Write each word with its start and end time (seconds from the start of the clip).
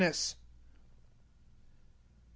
'* 0.01 0.01
Ch. 0.01 0.35